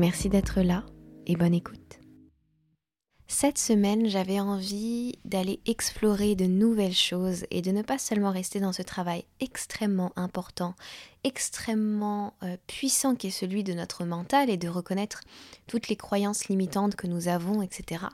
Merci 0.00 0.30
d'être 0.30 0.62
là 0.62 0.86
et 1.26 1.36
bonne 1.36 1.52
écoute. 1.52 2.00
Cette 3.26 3.58
semaine, 3.58 4.08
j'avais 4.08 4.40
envie 4.40 5.18
d'aller 5.26 5.60
explorer 5.66 6.34
de 6.36 6.46
nouvelles 6.46 6.94
choses 6.94 7.44
et 7.50 7.60
de 7.60 7.70
ne 7.70 7.82
pas 7.82 7.98
seulement 7.98 8.30
rester 8.30 8.60
dans 8.60 8.72
ce 8.72 8.80
travail 8.80 9.26
extrêmement 9.40 10.10
important, 10.16 10.74
extrêmement 11.22 12.32
euh, 12.42 12.56
puissant 12.66 13.14
qui 13.14 13.26
est 13.26 13.30
celui 13.30 13.62
de 13.62 13.74
notre 13.74 14.06
mental 14.06 14.48
et 14.48 14.56
de 14.56 14.70
reconnaître 14.70 15.20
toutes 15.66 15.88
les 15.88 15.96
croyances 15.96 16.48
limitantes 16.48 16.96
que 16.96 17.06
nous 17.06 17.28
avons, 17.28 17.60
etc. 17.60 18.06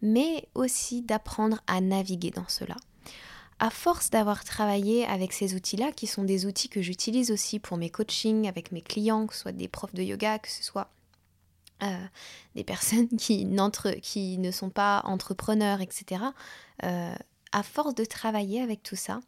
Mais 0.00 0.48
aussi 0.54 1.02
d'apprendre 1.02 1.60
à 1.66 1.82
naviguer 1.82 2.30
dans 2.30 2.48
cela. 2.48 2.76
À 3.58 3.68
force 3.68 4.08
d'avoir 4.08 4.42
travaillé 4.42 5.04
avec 5.04 5.34
ces 5.34 5.54
outils-là, 5.54 5.92
qui 5.92 6.06
sont 6.06 6.24
des 6.24 6.46
outils 6.46 6.70
que 6.70 6.80
j'utilise 6.80 7.30
aussi 7.30 7.58
pour 7.58 7.76
mes 7.76 7.90
coachings 7.90 8.48
avec 8.48 8.72
mes 8.72 8.80
clients, 8.80 9.26
que 9.26 9.34
ce 9.34 9.42
soit 9.42 9.52
des 9.52 9.68
profs 9.68 9.94
de 9.94 10.02
yoga, 10.02 10.38
que 10.38 10.50
ce 10.50 10.64
soit 10.64 10.88
euh, 11.82 12.06
des 12.54 12.64
personnes 12.64 13.08
qui, 13.18 13.46
qui, 14.02 14.38
ne 14.38 14.50
sont 14.50 14.70
pas 14.70 15.02
entrepreneurs, 15.04 15.80
etc., 15.80 16.22
euh, 16.84 17.14
à 17.52 17.62
force 17.62 17.94
de 17.94 18.04
travailler 18.04 18.60
avec 18.60 18.82
tout 18.82 18.96
ça, 18.96 19.20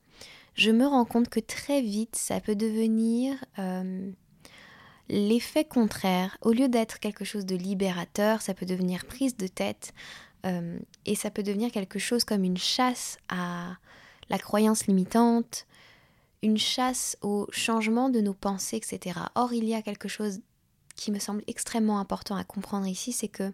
je 0.55 0.71
me 0.71 0.87
rends 0.87 1.05
compte 1.05 1.29
que 1.29 1.41
très 1.41 1.83
vite, 1.83 2.17
ça 2.17 2.41
peut 2.41 2.57
devenir 2.57 3.37
euh, 3.59 4.11
l'effet 5.09 5.65
contraire. 5.65 6.37
Au 6.43 6.53
lieu 6.53 6.69
d'être 6.69 6.99
quelque 6.99 7.25
chose 7.25 7.47
de 7.47 7.55
libérateur, 7.55 8.43
ça 8.43 8.55
peut 8.55 8.67
devenir 8.67 9.07
prise 9.07 9.37
de 9.37 9.47
tête 9.47 9.93
et 11.05 11.15
ça 11.15 11.31
peut 11.31 11.43
devenir 11.43 11.71
quelque 11.71 11.99
chose 11.99 12.25
comme 12.25 12.43
une 12.43 12.57
chasse 12.57 13.19
à 13.29 13.77
la 14.31 14.39
croyance 14.39 14.87
limitante, 14.87 15.67
une 16.43 16.59
chasse 16.59 17.17
au 17.23 17.47
changement 17.51 18.09
de 18.09 18.21
nos 18.21 18.35
pensées, 18.35 18.77
etc. 18.77 19.19
Or, 19.35 19.53
il 19.53 19.65
y 19.65 19.75
a 19.75 19.83
quelque 19.83 20.09
chose 20.09 20.41
qui 20.99 21.13
me 21.13 21.19
semble 21.19 21.43
extrêmement 21.47 22.01
important 22.01 22.37
à 22.37 22.45
comprendre 22.45 22.87
ici, 22.87 23.13
c'est 23.13 23.29
que 23.29 23.53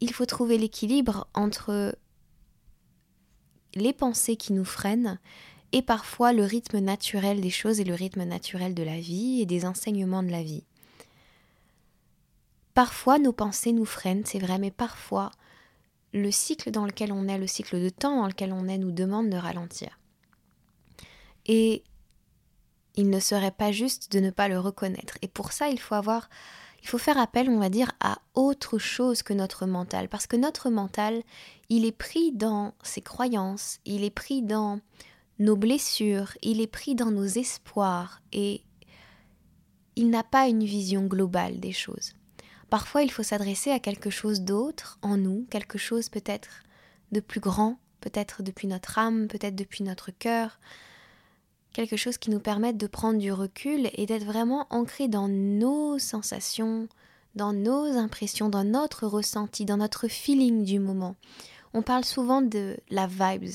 il 0.00 0.12
faut 0.12 0.26
trouver 0.26 0.58
l'équilibre 0.58 1.28
entre 1.34 1.96
les 3.74 3.92
pensées 3.92 4.36
qui 4.36 4.52
nous 4.52 4.64
freinent 4.64 5.18
et 5.72 5.82
parfois 5.82 6.32
le 6.32 6.44
rythme 6.44 6.78
naturel 6.78 7.40
des 7.40 7.50
choses 7.50 7.80
et 7.80 7.84
le 7.84 7.94
rythme 7.94 8.24
naturel 8.24 8.74
de 8.74 8.82
la 8.82 8.98
vie 8.98 9.42
et 9.42 9.46
des 9.46 9.66
enseignements 9.66 10.22
de 10.22 10.30
la 10.30 10.42
vie. 10.42 10.64
Parfois 12.72 13.18
nos 13.18 13.32
pensées 13.32 13.72
nous 13.72 13.84
freinent, 13.84 14.24
c'est 14.24 14.38
vrai, 14.38 14.58
mais 14.58 14.70
parfois 14.70 15.32
le 16.14 16.30
cycle 16.30 16.70
dans 16.70 16.86
lequel 16.86 17.12
on 17.12 17.28
est, 17.28 17.38
le 17.38 17.46
cycle 17.46 17.78
de 17.78 17.90
temps 17.90 18.16
dans 18.16 18.28
lequel 18.28 18.52
on 18.52 18.68
est, 18.68 18.78
nous 18.78 18.92
demande 18.92 19.28
de 19.28 19.36
ralentir. 19.36 19.98
Et 21.44 21.82
il 22.98 23.10
ne 23.10 23.20
serait 23.20 23.52
pas 23.52 23.70
juste 23.70 24.10
de 24.10 24.18
ne 24.18 24.30
pas 24.30 24.48
le 24.48 24.58
reconnaître. 24.58 25.18
Et 25.22 25.28
pour 25.28 25.52
ça, 25.52 25.68
il 25.68 25.78
faut 25.78 25.94
avoir, 25.94 26.28
il 26.82 26.88
faut 26.88 26.98
faire 26.98 27.16
appel, 27.16 27.48
on 27.48 27.60
va 27.60 27.68
dire, 27.68 27.92
à 28.00 28.18
autre 28.34 28.78
chose 28.78 29.22
que 29.22 29.32
notre 29.32 29.66
mental. 29.66 30.08
Parce 30.08 30.26
que 30.26 30.34
notre 30.34 30.68
mental, 30.68 31.22
il 31.68 31.84
est 31.84 31.96
pris 31.96 32.32
dans 32.32 32.74
ses 32.82 33.00
croyances, 33.00 33.78
il 33.84 34.02
est 34.02 34.10
pris 34.10 34.42
dans 34.42 34.80
nos 35.38 35.54
blessures, 35.54 36.36
il 36.42 36.60
est 36.60 36.66
pris 36.66 36.96
dans 36.96 37.12
nos 37.12 37.24
espoirs 37.24 38.20
et 38.32 38.62
il 39.94 40.10
n'a 40.10 40.24
pas 40.24 40.48
une 40.48 40.64
vision 40.64 41.06
globale 41.06 41.60
des 41.60 41.72
choses. 41.72 42.14
Parfois, 42.68 43.04
il 43.04 43.12
faut 43.12 43.22
s'adresser 43.22 43.70
à 43.70 43.78
quelque 43.78 44.10
chose 44.10 44.40
d'autre 44.40 44.98
en 45.02 45.16
nous, 45.16 45.46
quelque 45.50 45.78
chose 45.78 46.08
peut-être 46.08 46.64
de 47.12 47.20
plus 47.20 47.40
grand, 47.40 47.78
peut-être 48.00 48.42
depuis 48.42 48.66
notre 48.66 48.98
âme, 48.98 49.28
peut-être 49.28 49.54
depuis 49.54 49.84
notre 49.84 50.10
cœur, 50.10 50.58
quelque 51.78 51.96
chose 51.96 52.18
qui 52.18 52.30
nous 52.30 52.40
permette 52.40 52.76
de 52.76 52.88
prendre 52.88 53.20
du 53.20 53.30
recul 53.30 53.88
et 53.92 54.04
d'être 54.04 54.24
vraiment 54.24 54.66
ancré 54.70 55.06
dans 55.06 55.28
nos 55.28 56.00
sensations, 56.00 56.88
dans 57.36 57.52
nos 57.52 57.84
impressions, 57.96 58.48
dans 58.48 58.64
notre 58.64 59.06
ressenti, 59.06 59.64
dans 59.64 59.76
notre 59.76 60.08
feeling 60.08 60.64
du 60.64 60.80
moment. 60.80 61.14
On 61.74 61.82
parle 61.82 62.04
souvent 62.04 62.42
de 62.42 62.76
la 62.90 63.06
vibes, 63.06 63.54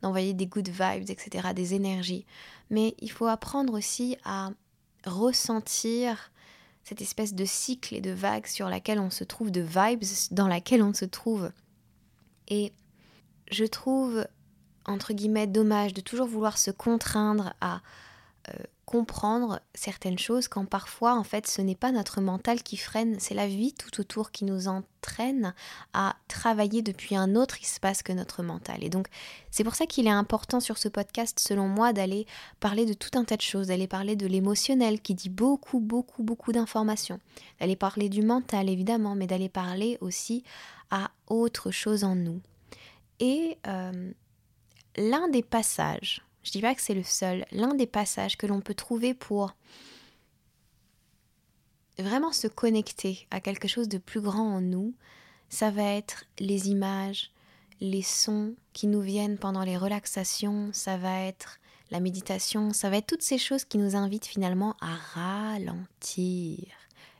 d'envoyer 0.00 0.32
des 0.32 0.46
good 0.46 0.70
vibes, 0.70 1.10
etc., 1.10 1.48
des 1.54 1.74
énergies. 1.74 2.24
Mais 2.70 2.94
il 3.00 3.10
faut 3.10 3.26
apprendre 3.26 3.74
aussi 3.74 4.16
à 4.24 4.48
ressentir 5.04 6.32
cette 6.84 7.02
espèce 7.02 7.34
de 7.34 7.44
cycle 7.44 7.94
et 7.94 8.00
de 8.00 8.12
vague 8.12 8.46
sur 8.46 8.70
laquelle 8.70 8.98
on 8.98 9.10
se 9.10 9.24
trouve, 9.24 9.50
de 9.50 9.60
vibes 9.60 10.04
dans 10.30 10.48
laquelle 10.48 10.82
on 10.82 10.94
se 10.94 11.04
trouve. 11.04 11.52
Et 12.48 12.72
je 13.50 13.66
trouve 13.66 14.26
entre 14.88 15.12
guillemets, 15.12 15.46
dommage 15.46 15.94
de 15.94 16.00
toujours 16.00 16.26
vouloir 16.26 16.58
se 16.58 16.70
contraindre 16.70 17.52
à 17.60 17.80
euh, 18.48 18.52
comprendre 18.88 19.60
certaines 19.74 20.18
choses 20.18 20.48
quand 20.48 20.64
parfois, 20.64 21.14
en 21.14 21.22
fait, 21.22 21.46
ce 21.46 21.60
n'est 21.60 21.74
pas 21.74 21.92
notre 21.92 22.22
mental 22.22 22.62
qui 22.62 22.78
freine, 22.78 23.16
c'est 23.20 23.34
la 23.34 23.46
vie 23.46 23.74
tout 23.74 24.00
autour 24.00 24.30
qui 24.30 24.46
nous 24.46 24.66
entraîne 24.66 25.52
à 25.92 26.16
travailler 26.26 26.80
depuis 26.80 27.14
un 27.14 27.36
autre 27.36 27.58
espace 27.60 28.02
que 28.02 28.14
notre 28.14 28.42
mental. 28.42 28.82
Et 28.82 28.88
donc, 28.88 29.08
c'est 29.50 29.62
pour 29.62 29.74
ça 29.74 29.84
qu'il 29.84 30.06
est 30.06 30.10
important 30.10 30.58
sur 30.58 30.78
ce 30.78 30.88
podcast, 30.88 31.38
selon 31.38 31.68
moi, 31.68 31.92
d'aller 31.92 32.26
parler 32.60 32.86
de 32.86 32.94
tout 32.94 33.10
un 33.18 33.24
tas 33.24 33.36
de 33.36 33.42
choses, 33.42 33.66
d'aller 33.66 33.88
parler 33.88 34.16
de 34.16 34.26
l'émotionnel 34.26 35.02
qui 35.02 35.14
dit 35.14 35.28
beaucoup, 35.28 35.80
beaucoup, 35.80 36.22
beaucoup 36.22 36.52
d'informations, 36.52 37.20
d'aller 37.60 37.76
parler 37.76 38.08
du 38.08 38.22
mental, 38.22 38.70
évidemment, 38.70 39.14
mais 39.14 39.26
d'aller 39.26 39.50
parler 39.50 39.98
aussi 40.00 40.44
à 40.90 41.10
autre 41.26 41.70
chose 41.70 42.04
en 42.04 42.14
nous. 42.14 42.40
Et 43.20 43.58
euh, 43.66 44.12
l'un 44.98 45.28
des 45.28 45.42
passages, 45.42 46.22
je 46.42 46.50
dis 46.50 46.60
pas 46.60 46.74
que 46.74 46.82
c'est 46.82 46.94
le 46.94 47.04
seul, 47.04 47.46
l'un 47.52 47.74
des 47.74 47.86
passages 47.86 48.36
que 48.36 48.46
l'on 48.46 48.60
peut 48.60 48.74
trouver 48.74 49.14
pour 49.14 49.54
vraiment 51.98 52.32
se 52.32 52.46
connecter 52.46 53.26
à 53.30 53.40
quelque 53.40 53.68
chose 53.68 53.88
de 53.88 53.98
plus 53.98 54.20
grand 54.20 54.56
en 54.56 54.60
nous, 54.60 54.94
ça 55.48 55.70
va 55.70 55.82
être 55.82 56.24
les 56.38 56.68
images, 56.68 57.30
les 57.80 58.02
sons 58.02 58.54
qui 58.72 58.86
nous 58.86 59.00
viennent 59.00 59.38
pendant 59.38 59.62
les 59.62 59.76
relaxations, 59.76 60.70
ça 60.72 60.96
va 60.96 61.22
être 61.22 61.58
la 61.90 62.00
méditation, 62.00 62.72
ça 62.72 62.90
va 62.90 62.98
être 62.98 63.06
toutes 63.06 63.22
ces 63.22 63.38
choses 63.38 63.64
qui 63.64 63.78
nous 63.78 63.96
invitent 63.96 64.26
finalement 64.26 64.76
à 64.80 64.94
ralentir 64.94 66.58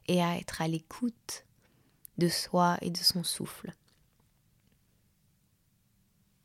et 0.09 0.23
à 0.23 0.37
être 0.37 0.61
à 0.61 0.69
l'écoute 0.69 1.45
de 2.19 2.29
soi 2.29 2.77
et 2.83 2.91
de 2.91 2.99
son 2.99 3.25
souffle. 3.25 3.73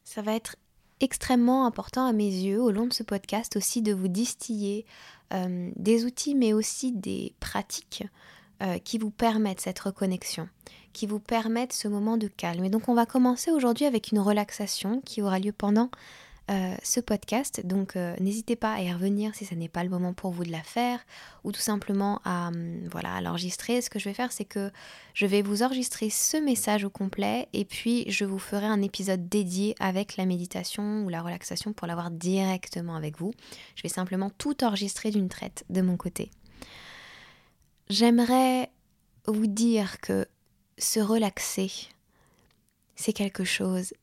Ça 0.04 0.22
va 0.22 0.36
être 0.36 0.58
extrêmement 1.04 1.66
important 1.66 2.06
à 2.06 2.14
mes 2.14 2.30
yeux 2.30 2.62
au 2.62 2.72
long 2.72 2.88
de 2.88 2.94
ce 2.94 3.04
podcast 3.04 3.58
aussi 3.58 3.82
de 3.82 3.94
vous 3.94 4.08
distiller 4.08 4.86
euh, 5.34 5.70
des 5.76 6.06
outils 6.06 6.34
mais 6.34 6.54
aussi 6.54 6.94
des 6.94 7.34
pratiques 7.40 8.06
euh, 8.62 8.78
qui 8.78 8.98
vous 8.98 9.10
permettent 9.12 9.60
cette 9.60 9.80
reconnexion, 9.80 10.48
qui 10.94 11.06
vous 11.06 11.20
permettent 11.20 11.74
ce 11.74 11.90
moment 11.90 12.16
de 12.16 12.28
calme. 12.28 12.64
Et 12.64 12.70
donc 12.70 12.88
on 12.88 12.94
va 12.94 13.06
commencer 13.06 13.52
aujourd'hui 13.52 13.86
avec 13.86 14.12
une 14.12 14.20
relaxation 14.20 15.02
qui 15.02 15.22
aura 15.22 15.40
lieu 15.40 15.52
pendant 15.52 15.90
euh, 16.52 16.76
ce 16.84 17.00
podcast. 17.00 17.66
Donc 17.66 17.96
euh, 17.96 18.16
n'hésitez 18.20 18.58
pas 18.58 18.74
à 18.74 18.82
y 18.82 18.92
revenir 18.92 19.34
si 19.34 19.46
ce 19.46 19.56
n'est 19.56 19.70
pas 19.70 19.82
le 19.84 19.90
moment 19.90 20.12
pour 20.14 20.32
vous 20.32 20.44
de 20.44 20.52
la 20.52 20.62
faire 20.62 21.00
ou 21.46 21.54
tout 21.54 21.62
simplement 21.62 22.20
à, 22.26 22.50
hum, 22.50 22.86
voilà, 22.92 23.22
l'enregistrer. 23.22 23.82
Ce 23.82 23.90
que 23.90 23.98
je 23.98 24.10
vais 24.10 24.14
faire, 24.14 24.34
c'est 24.34 24.44
que 24.44 24.70
je 25.14 25.26
vais 25.26 25.42
vous 25.42 25.64
enregistrer 25.64 26.10
ce 26.10 26.36
message 26.36 26.84
au 26.84 26.90
complet 26.90 27.48
et 27.54 27.64
puis 27.64 28.04
je 28.12 28.26
vous 28.26 28.40
ferai 28.40 28.66
un 28.66 28.82
épisode 28.82 29.30
dédié 29.30 29.74
avec 29.80 30.18
la 30.18 30.26
méditation 30.26 31.06
ou 31.06 31.10
la 31.10 31.22
relaxation 31.22 31.72
pour 31.72 31.88
l'avoir 31.88 32.12
directement 32.12 32.96
avec 32.96 33.18
vous. 33.18 33.34
Je 33.76 33.84
vais 33.84 33.90
simplement 33.90 34.30
tout 34.30 34.66
enregistrer 34.66 35.12
d'une 35.12 35.30
traite 35.30 35.64
de 35.70 35.82
mon 35.82 35.96
côté. 35.96 36.30
J'aimerais 37.90 38.70
vous 39.28 39.48
dire 39.48 40.02
que 40.02 40.28
se 40.78 41.00
relaxer, 41.00 41.72
c'est 42.96 43.14
quelque 43.14 43.46
chose 43.46 43.94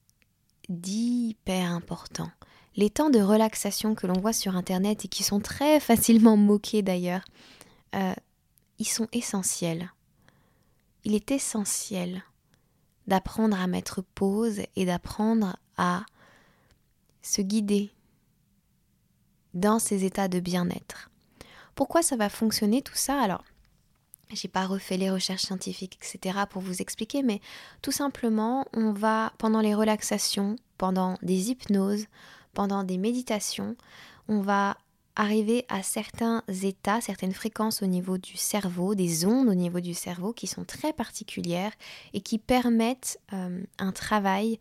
d'hyper 0.70 1.70
important. 1.70 2.30
Les 2.76 2.88
temps 2.88 3.10
de 3.10 3.20
relaxation 3.20 3.94
que 3.94 4.06
l'on 4.06 4.18
voit 4.20 4.32
sur 4.32 4.56
Internet 4.56 5.04
et 5.04 5.08
qui 5.08 5.22
sont 5.22 5.40
très 5.40 5.80
facilement 5.80 6.36
moqués 6.36 6.82
d'ailleurs, 6.82 7.24
euh, 7.94 8.14
ils 8.78 8.88
sont 8.88 9.08
essentiels. 9.12 9.90
Il 11.04 11.14
est 11.14 11.30
essentiel 11.30 12.22
d'apprendre 13.06 13.60
à 13.60 13.66
mettre 13.66 14.02
pause 14.14 14.60
et 14.76 14.86
d'apprendre 14.86 15.56
à 15.76 16.04
se 17.22 17.42
guider 17.42 17.90
dans 19.52 19.78
ces 19.78 20.04
états 20.04 20.28
de 20.28 20.40
bien-être. 20.40 21.10
Pourquoi 21.74 22.02
ça 22.02 22.16
va 22.16 22.28
fonctionner 22.28 22.82
tout 22.82 22.94
ça? 22.94 23.20
Alors, 23.20 23.44
j'ai 24.32 24.48
pas 24.48 24.66
refait 24.66 24.96
les 24.96 25.10
recherches 25.10 25.42
scientifiques, 25.42 25.98
etc. 26.00 26.40
pour 26.48 26.62
vous 26.62 26.80
expliquer, 26.80 27.22
mais 27.22 27.40
tout 27.82 27.92
simplement, 27.92 28.66
on 28.72 28.92
va, 28.92 29.32
pendant 29.38 29.60
les 29.60 29.74
relaxations, 29.74 30.56
pendant 30.78 31.18
des 31.22 31.50
hypnoses, 31.50 32.06
pendant 32.54 32.84
des 32.84 32.98
méditations, 32.98 33.76
on 34.28 34.40
va 34.40 34.76
arriver 35.16 35.66
à 35.68 35.82
certains 35.82 36.42
états, 36.62 37.00
certaines 37.00 37.32
fréquences 37.32 37.82
au 37.82 37.86
niveau 37.86 38.16
du 38.16 38.36
cerveau, 38.36 38.94
des 38.94 39.26
ondes 39.26 39.48
au 39.48 39.54
niveau 39.54 39.80
du 39.80 39.92
cerveau 39.92 40.32
qui 40.32 40.46
sont 40.46 40.64
très 40.64 40.92
particulières 40.92 41.72
et 42.14 42.20
qui 42.20 42.38
permettent 42.38 43.18
euh, 43.32 43.62
un 43.78 43.92
travail 43.92 44.58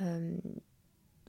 euh, 0.00 0.36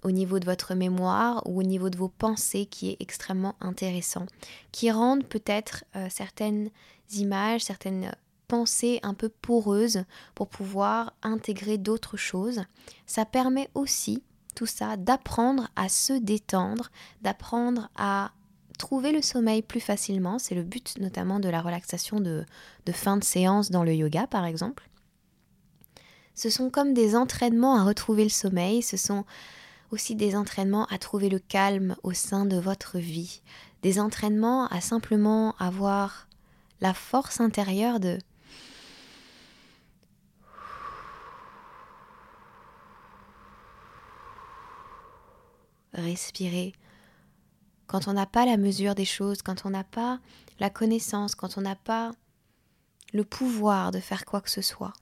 au 0.03 0.11
niveau 0.11 0.39
de 0.39 0.45
votre 0.45 0.75
mémoire 0.75 1.41
ou 1.45 1.59
au 1.59 1.63
niveau 1.63 1.89
de 1.89 1.97
vos 1.97 2.09
pensées 2.09 2.65
qui 2.65 2.89
est 2.89 2.97
extrêmement 2.99 3.55
intéressant, 3.59 4.25
qui 4.71 4.91
rendent 4.91 5.25
peut-être 5.25 5.83
euh, 5.95 6.07
certaines 6.09 6.69
images, 7.11 7.61
certaines 7.61 8.11
pensées 8.47 8.99
un 9.03 9.13
peu 9.13 9.29
poreuses 9.29 10.03
pour 10.35 10.47
pouvoir 10.47 11.13
intégrer 11.21 11.77
d'autres 11.77 12.17
choses. 12.17 12.63
Ça 13.05 13.25
permet 13.25 13.69
aussi 13.75 14.23
tout 14.55 14.65
ça 14.65 14.97
d'apprendre 14.97 15.69
à 15.75 15.87
se 15.87 16.13
détendre, 16.13 16.91
d'apprendre 17.21 17.89
à 17.95 18.31
trouver 18.77 19.11
le 19.11 19.21
sommeil 19.21 19.61
plus 19.61 19.79
facilement. 19.79 20.39
C'est 20.39 20.55
le 20.55 20.63
but 20.63 20.97
notamment 20.99 21.39
de 21.39 21.49
la 21.49 21.61
relaxation 21.61 22.19
de, 22.19 22.45
de 22.85 22.91
fin 22.91 23.17
de 23.17 23.23
séance 23.23 23.71
dans 23.71 23.83
le 23.83 23.93
yoga 23.93 24.27
par 24.27 24.45
exemple. 24.45 24.89
Ce 26.33 26.49
sont 26.49 26.69
comme 26.69 26.93
des 26.93 27.15
entraînements 27.15 27.75
à 27.75 27.83
retrouver 27.83 28.23
le 28.23 28.29
sommeil, 28.29 28.81
ce 28.81 28.97
sont 28.97 29.25
aussi 29.91 30.15
des 30.15 30.35
entraînements 30.35 30.85
à 30.85 30.97
trouver 30.97 31.29
le 31.29 31.39
calme 31.39 31.95
au 32.03 32.13
sein 32.13 32.45
de 32.45 32.57
votre 32.57 32.97
vie, 32.97 33.41
des 33.81 33.99
entraînements 33.99 34.67
à 34.67 34.81
simplement 34.81 35.55
avoir 35.57 36.27
la 36.81 36.93
force 36.93 37.41
intérieure 37.41 37.99
de 37.99 38.19
respirer. 45.93 46.73
Quand 47.87 48.07
on 48.07 48.13
n'a 48.13 48.25
pas 48.25 48.45
la 48.45 48.57
mesure 48.57 48.95
des 48.95 49.05
choses, 49.05 49.41
quand 49.41 49.65
on 49.65 49.71
n'a 49.71 49.83
pas 49.83 50.19
la 50.59 50.69
connaissance, 50.69 51.35
quand 51.35 51.57
on 51.57 51.61
n'a 51.61 51.75
pas 51.75 52.11
le 53.13 53.23
pouvoir 53.23 53.91
de 53.91 53.99
faire 53.99 54.25
quoi 54.25 54.41
que 54.41 54.49
ce 54.49 54.61
soit. 54.61 54.93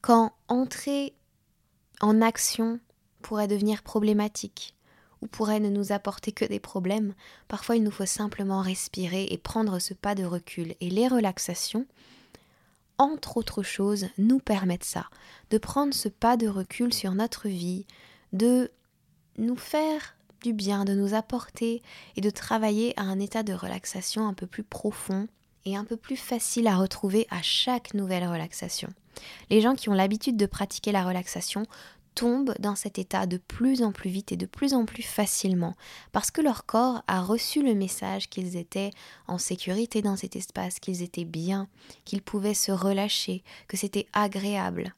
Quand 0.00 0.32
entrer 0.48 1.14
en 2.00 2.22
action 2.22 2.78
pourrait 3.20 3.48
devenir 3.48 3.82
problématique 3.82 4.74
ou 5.22 5.26
pourrait 5.26 5.60
ne 5.60 5.68
nous 5.68 5.92
apporter 5.92 6.32
que 6.32 6.44
des 6.44 6.60
problèmes, 6.60 7.14
parfois 7.46 7.76
il 7.76 7.82
nous 7.82 7.90
faut 7.90 8.06
simplement 8.06 8.62
respirer 8.62 9.26
et 9.30 9.38
prendre 9.38 9.78
ce 9.78 9.94
pas 9.94 10.14
de 10.14 10.24
recul. 10.24 10.74
Et 10.80 10.88
les 10.88 11.08
relaxations, 11.08 11.86
entre 12.98 13.36
autres 13.36 13.62
choses, 13.62 14.08
nous 14.18 14.38
permettent 14.38 14.84
ça, 14.84 15.06
de 15.50 15.58
prendre 15.58 15.94
ce 15.94 16.08
pas 16.08 16.36
de 16.36 16.48
recul 16.48 16.92
sur 16.94 17.12
notre 17.12 17.48
vie, 17.48 17.86
de 18.32 18.70
nous 19.36 19.56
faire 19.56 20.16
du 20.42 20.52
bien, 20.52 20.84
de 20.84 20.94
nous 20.94 21.14
apporter 21.14 21.82
et 22.16 22.20
de 22.20 22.30
travailler 22.30 22.98
à 22.98 23.02
un 23.02 23.20
état 23.20 23.42
de 23.42 23.52
relaxation 23.52 24.26
un 24.26 24.34
peu 24.34 24.46
plus 24.46 24.62
profond 24.62 25.28
et 25.66 25.76
un 25.76 25.84
peu 25.84 25.96
plus 25.96 26.16
facile 26.16 26.66
à 26.66 26.76
retrouver 26.76 27.26
à 27.30 27.42
chaque 27.42 27.92
nouvelle 27.94 28.26
relaxation. 28.26 28.88
Les 29.50 29.60
gens 29.60 29.74
qui 29.74 29.88
ont 29.90 29.94
l'habitude 29.94 30.36
de 30.36 30.46
pratiquer 30.46 30.92
la 30.92 31.04
relaxation 31.04 31.64
tombent 32.20 32.54
dans 32.58 32.74
cet 32.74 32.98
état 32.98 33.24
de 33.24 33.38
plus 33.38 33.82
en 33.82 33.92
plus 33.92 34.10
vite 34.10 34.30
et 34.30 34.36
de 34.36 34.44
plus 34.44 34.74
en 34.74 34.84
plus 34.84 35.02
facilement, 35.02 35.74
parce 36.12 36.30
que 36.30 36.42
leur 36.42 36.66
corps 36.66 37.02
a 37.06 37.22
reçu 37.22 37.62
le 37.62 37.74
message 37.74 38.28
qu'ils 38.28 38.58
étaient 38.58 38.90
en 39.26 39.38
sécurité 39.38 40.02
dans 40.02 40.16
cet 40.16 40.36
espace, 40.36 40.80
qu'ils 40.80 41.00
étaient 41.00 41.24
bien, 41.24 41.66
qu'ils 42.04 42.20
pouvaient 42.20 42.52
se 42.52 42.72
relâcher, 42.72 43.42
que 43.68 43.78
c'était 43.78 44.06
agréable. 44.12 44.94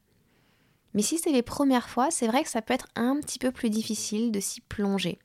Mais 0.95 1.01
si 1.01 1.17
c'est 1.17 1.31
les 1.31 1.43
premières 1.43 1.87
fois, 1.87 2.11
c'est 2.11 2.27
vrai 2.27 2.43
que 2.43 2.49
ça 2.49 2.61
peut 2.61 2.73
être 2.73 2.89
un 2.97 3.17
petit 3.21 3.39
peu 3.39 3.51
plus 3.51 3.69
difficile 3.69 4.33
de 4.33 4.41
s'y 4.41 4.59
plonger. 4.59 5.17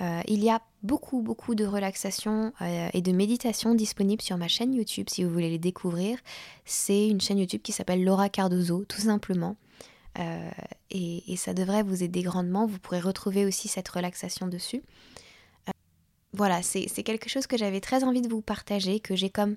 Euh, 0.00 0.22
il 0.26 0.42
y 0.42 0.48
a 0.48 0.62
beaucoup, 0.82 1.20
beaucoup 1.20 1.54
de 1.54 1.66
relaxation 1.66 2.54
euh, 2.62 2.88
et 2.94 3.02
de 3.02 3.12
méditation 3.12 3.74
disponibles 3.74 4.22
sur 4.22 4.38
ma 4.38 4.48
chaîne 4.48 4.72
YouTube 4.72 5.08
si 5.10 5.24
vous 5.24 5.30
voulez 5.30 5.50
les 5.50 5.58
découvrir. 5.58 6.18
C'est 6.64 7.06
une 7.06 7.20
chaîne 7.20 7.38
YouTube 7.38 7.60
qui 7.60 7.72
s'appelle 7.72 8.02
Laura 8.02 8.30
Cardozo, 8.30 8.86
tout 8.88 9.02
simplement. 9.02 9.56
Euh, 10.18 10.50
et, 10.90 11.36
ça 11.36 11.54
devrait 11.54 11.82
vous 11.82 12.02
aider 12.02 12.22
grandement. 12.22 12.66
Vous 12.66 12.78
pourrez 12.78 13.00
retrouver 13.00 13.44
aussi 13.44 13.68
cette 13.68 13.88
relaxation 13.88 14.46
dessus. 14.46 14.82
Euh, 15.68 15.72
voilà, 16.32 16.62
c'est 16.62 17.02
quelque 17.02 17.28
chose 17.28 17.46
que 17.46 17.56
j'avais 17.56 17.80
très 17.80 18.04
envie 18.04 18.22
de 18.22 18.28
vous 18.28 18.40
partager, 18.40 19.00
que 19.00 19.16
j'ai 19.16 19.30
comme 19.30 19.56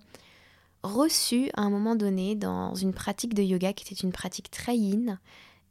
reçu 0.83 1.49
à 1.55 1.61
un 1.61 1.69
moment 1.69 1.95
donné 1.95 2.35
dans 2.35 2.73
une 2.75 2.93
pratique 2.93 3.33
de 3.33 3.43
yoga 3.43 3.73
qui 3.73 3.83
était 3.83 4.01
une 4.01 4.11
pratique 4.11 4.49
très 4.49 4.77
yin. 4.77 5.19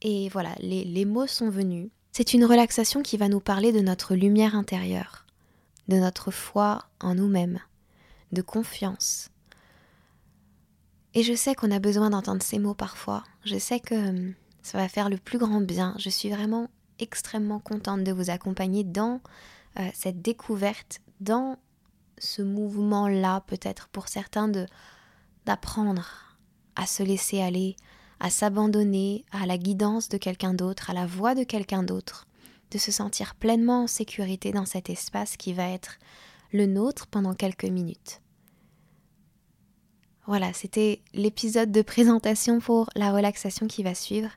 Et 0.03 0.29
voilà, 0.29 0.55
les, 0.61 1.05
mots 1.05 1.27
sont 1.27 1.51
venus. 1.51 1.91
C'est 2.13 2.35
une 2.35 2.45
relaxation 2.45 3.03
qui 3.03 3.17
va 3.17 3.29
nous 3.29 3.41
parler 3.41 3.73
de 3.73 3.81
notre 3.81 4.15
lumière 4.15 4.55
intérieure, 4.55 5.27
de 5.89 5.97
notre 5.97 6.31
foi 6.31 6.85
en 7.01 7.15
nous-mêmes, 7.15 7.61
de 8.33 8.43
confiance. 8.43 9.31
Et 11.15 11.23
je 11.23 11.35
sais 11.35 11.55
qu'on 11.55 11.71
a 11.71 11.79
besoin 11.79 12.11
d'entendre 12.11 12.43
ces 12.43 12.59
mots 12.59 12.75
parfois. 12.75 13.25
Je 13.45 13.59
sais 13.59 13.81
que 13.81 13.95
hum, 13.95 14.35
ça 14.67 14.79
va 14.79 14.89
faire 14.89 15.09
le 15.09 15.17
plus 15.17 15.39
grand 15.39 15.61
bien. 15.61 15.95
Je 15.97 16.11
suis 16.11 16.29
vraiment 16.29 16.69
extrêmement 16.99 17.61
contente 17.61 18.03
de 18.03 18.11
vous 18.11 18.31
accompagner 18.31 18.83
dans 18.83 19.21
euh, 19.79 19.89
cette 19.95 20.21
découverte, 20.23 20.99
dans 21.21 21.57
ce 22.19 22.43
mouvement-là, 22.43 23.43
peut-être 23.47 23.87
pour 23.89 24.09
certains, 24.09 24.49
de 24.49 24.67
d'apprendre 25.45 26.37
à 26.75 26.85
se 26.85 27.05
laisser 27.05 27.41
aller, 27.41 27.77
à 28.19 28.29
s'abandonner 28.29 29.25
à 29.31 29.47
la 29.47 29.57
guidance 29.57 30.09
de 30.09 30.19
quelqu'un 30.19 30.53
d'autre, 30.53 30.91
à 30.91 30.95
la 30.95 31.07
voix 31.07 31.37
de 31.37 31.45
quelqu'un 31.45 31.85
d'autre, 31.85 32.27
de 32.73 32.79
se 32.79 32.91
sentir 32.91 33.37
pleinement 33.37 33.85
en 33.85 33.87
sécurité 33.87 34.51
dans 34.51 34.67
cet 34.67 34.91
espace 34.91 35.37
qui 35.37 35.53
va 35.53 35.69
être 35.69 35.99
le 36.53 36.67
nôtre 36.67 37.07
pendant 37.07 37.35
quelques 37.35 37.67
minutes. 37.67 38.21
Voilà, 40.27 40.53
c'était 40.53 41.03
l'épisode 41.15 41.71
de 41.71 41.83
présentation 41.83 42.59
pour 42.59 42.91
la 42.97 43.13
relaxation 43.13 43.69
qui 43.69 43.85
va 43.85 43.95
suivre. 43.95 44.31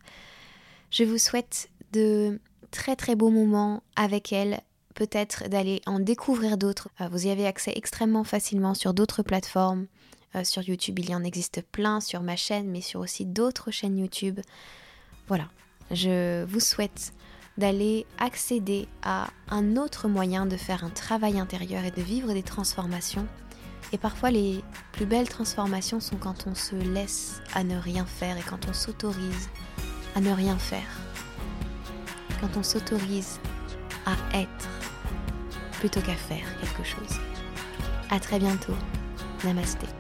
Je 0.92 1.04
vous 1.04 1.18
souhaite 1.18 1.70
de 1.94 2.40
très 2.70 2.96
très 2.96 3.16
beaux 3.16 3.32
moments 3.32 3.82
avec 3.96 4.32
elle, 4.32 4.62
peut-être 4.94 5.50
d'aller 5.50 5.82
en 5.88 6.00
découvrir 6.00 6.58
d'autres. 6.58 6.90
Euh, 7.02 7.08
vous 7.08 7.26
y 7.26 7.32
avez 7.32 7.48
accès 7.48 7.74
extrêmement 7.76 8.24
facilement 8.24 8.76
sur 8.76 8.94
d'autres 8.94 9.24
plateformes. 9.24 9.88
Euh, 10.36 10.44
sur 10.44 10.62
YouTube, 10.62 11.00
il 11.00 11.10
y 11.10 11.16
en 11.16 11.24
existe 11.24 11.64
plein 11.64 12.02
sur 12.02 12.22
ma 12.22 12.36
chaîne, 12.36 12.70
mais 12.70 12.82
sur 12.82 13.00
aussi 13.00 13.26
d'autres 13.26 13.72
chaînes 13.72 13.98
YouTube. 13.98 14.40
Voilà, 15.28 15.50
je 15.90 16.44
vous 16.44 16.60
souhaite 16.60 17.14
d'aller 17.58 18.06
accéder 18.20 18.88
à 19.02 19.28
un 19.50 19.76
autre 19.76 20.08
moyen 20.08 20.46
de 20.46 20.56
faire 20.56 20.84
un 20.84 20.92
travail 20.92 21.40
intérieur 21.40 21.84
et 21.84 21.92
de 21.92 22.02
vivre 22.02 22.32
des 22.34 22.44
transformations 22.44 23.28
et 23.92 23.98
parfois 23.98 24.32
les 24.32 24.64
plus 24.92 25.06
belles 25.06 25.30
transformations 25.30 26.00
sont 26.00 26.18
quand 26.18 26.48
on 26.48 26.56
se 26.56 26.76
laisse 26.76 27.42
à 27.54 27.64
ne 27.64 27.78
rien 27.78 28.06
faire 28.06 28.38
et 28.38 28.42
quand 28.42 28.68
on 28.70 28.74
s'autorise 28.74 29.50
à 30.16 30.22
ne 30.22 30.32
rien 30.32 30.58
faire. 30.58 31.00
Quand 32.42 32.58
on 32.58 32.64
s'autorise 32.64 33.40
à 34.06 34.38
être 34.38 34.70
plutôt 35.80 36.02
qu'à 36.02 36.16
faire 36.16 36.46
quelque 36.60 36.84
chose. 36.84 37.20
À 38.10 38.20
très 38.20 38.40
bientôt. 38.40 38.76
Namasté. 39.44 39.99